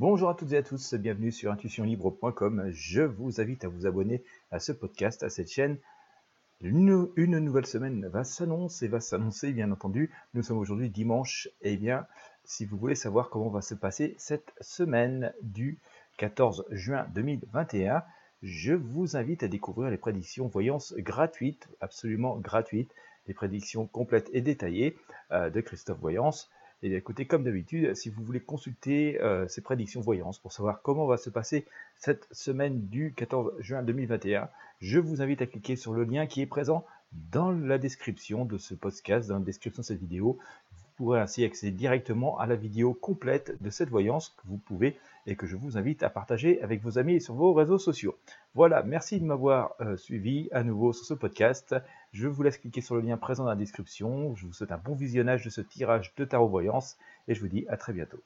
Bonjour 0.00 0.30
à 0.30 0.34
toutes 0.34 0.52
et 0.52 0.56
à 0.56 0.62
tous, 0.62 0.94
bienvenue 0.94 1.30
sur 1.30 1.52
intuitionlibre.com. 1.52 2.70
Je 2.70 3.02
vous 3.02 3.38
invite 3.38 3.66
à 3.66 3.68
vous 3.68 3.84
abonner 3.84 4.24
à 4.50 4.58
ce 4.58 4.72
podcast, 4.72 5.22
à 5.22 5.28
cette 5.28 5.50
chaîne. 5.50 5.76
Une, 6.62 7.04
nouvelle 7.18 7.66
semaine 7.66 8.06
va 8.06 8.24
s'annoncer, 8.24 8.88
va 8.88 9.00
s'annoncer 9.00 9.52
bien 9.52 9.70
entendu. 9.70 10.10
Nous 10.32 10.42
sommes 10.42 10.56
aujourd'hui 10.56 10.88
dimanche. 10.88 11.50
Eh 11.60 11.76
bien, 11.76 12.06
si 12.46 12.64
vous 12.64 12.78
voulez 12.78 12.94
savoir 12.94 13.28
comment 13.28 13.50
va 13.50 13.60
se 13.60 13.74
passer 13.74 14.14
cette 14.16 14.54
semaine 14.62 15.34
du 15.42 15.78
14 16.16 16.64
juin 16.70 17.06
2021, 17.14 18.02
je 18.42 18.72
vous 18.72 19.18
invite 19.18 19.42
à 19.42 19.48
découvrir 19.48 19.90
les 19.90 19.98
prédictions 19.98 20.46
voyance 20.46 20.94
gratuites, 20.96 21.68
absolument 21.82 22.38
gratuites, 22.38 22.94
les 23.26 23.34
prédictions 23.34 23.86
complètes 23.86 24.30
et 24.32 24.40
détaillées 24.40 24.96
euh, 25.30 25.50
de 25.50 25.60
Christophe 25.60 26.00
Voyance. 26.00 26.48
Et 26.82 26.94
écoutez, 26.94 27.26
comme 27.26 27.44
d'habitude, 27.44 27.94
si 27.94 28.08
vous 28.08 28.24
voulez 28.24 28.40
consulter 28.40 29.20
euh, 29.20 29.46
ces 29.48 29.60
prédictions 29.60 30.00
voyance 30.00 30.38
pour 30.38 30.52
savoir 30.52 30.80
comment 30.80 31.06
va 31.06 31.18
se 31.18 31.28
passer 31.28 31.66
cette 31.96 32.26
semaine 32.32 32.86
du 32.88 33.12
14 33.14 33.52
juin 33.60 33.82
2021, 33.82 34.48
je 34.80 34.98
vous 34.98 35.20
invite 35.20 35.42
à 35.42 35.46
cliquer 35.46 35.76
sur 35.76 35.92
le 35.92 36.04
lien 36.04 36.26
qui 36.26 36.40
est 36.40 36.46
présent 36.46 36.86
dans 37.32 37.50
la 37.50 37.76
description 37.76 38.46
de 38.46 38.56
ce 38.56 38.72
podcast, 38.72 39.28
dans 39.28 39.38
la 39.38 39.44
description 39.44 39.82
de 39.82 39.86
cette 39.86 40.00
vidéo. 40.00 40.38
Vous 41.00 41.06
pourrez 41.06 41.20
ainsi 41.20 41.46
accéder 41.46 41.72
directement 41.72 42.38
à 42.38 42.46
la 42.46 42.56
vidéo 42.56 42.92
complète 42.92 43.56
de 43.62 43.70
cette 43.70 43.88
voyance 43.88 44.36
que 44.36 44.46
vous 44.46 44.58
pouvez 44.58 44.98
et 45.26 45.34
que 45.34 45.46
je 45.46 45.56
vous 45.56 45.78
invite 45.78 46.02
à 46.02 46.10
partager 46.10 46.60
avec 46.60 46.82
vos 46.82 46.98
amis 46.98 47.22
sur 47.22 47.32
vos 47.32 47.54
réseaux 47.54 47.78
sociaux. 47.78 48.18
Voilà, 48.54 48.82
merci 48.82 49.18
de 49.18 49.24
m'avoir 49.24 49.76
euh, 49.80 49.96
suivi 49.96 50.50
à 50.52 50.62
nouveau 50.62 50.92
sur 50.92 51.06
ce 51.06 51.14
podcast. 51.14 51.74
Je 52.12 52.28
vous 52.28 52.42
laisse 52.42 52.58
cliquer 52.58 52.82
sur 52.82 52.96
le 52.96 53.00
lien 53.00 53.16
présent 53.16 53.44
dans 53.44 53.48
la 53.50 53.56
description. 53.56 54.36
Je 54.36 54.44
vous 54.44 54.52
souhaite 54.52 54.72
un 54.72 54.76
bon 54.76 54.94
visionnage 54.94 55.42
de 55.42 55.48
ce 55.48 55.62
tirage 55.62 56.14
de 56.16 56.26
tarot 56.26 56.48
voyance 56.48 56.98
et 57.28 57.34
je 57.34 57.40
vous 57.40 57.48
dis 57.48 57.64
à 57.70 57.78
très 57.78 57.94
bientôt. 57.94 58.20